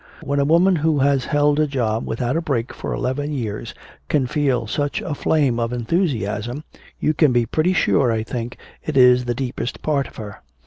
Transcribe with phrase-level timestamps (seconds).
[0.23, 3.75] When a woman who has held a job without a break for eleven years
[4.09, 6.63] can feel such a flame of enthusiasm,
[6.99, 10.41] you can be pretty sure, I think, it is the deepest part of her.